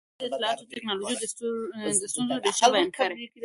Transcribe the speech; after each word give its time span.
ازادي 0.03 0.21
راډیو 0.21 0.29
د 0.29 0.29
اطلاعاتی 0.29 0.65
تکنالوژي 0.73 1.15
د 2.01 2.03
ستونزو 2.11 2.37
رېښه 2.45 2.67
بیان 2.73 2.89
کړې. 2.97 3.25